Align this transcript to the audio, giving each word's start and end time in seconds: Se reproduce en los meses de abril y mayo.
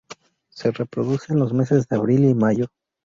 Se 0.49 0.71
reproduce 0.71 1.31
en 1.31 1.37
los 1.37 1.53
meses 1.53 1.87
de 1.87 1.95
abril 1.97 2.25
y 2.25 2.33
mayo. 2.33 2.65